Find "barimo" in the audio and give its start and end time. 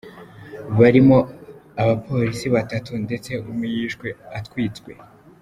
0.79-1.17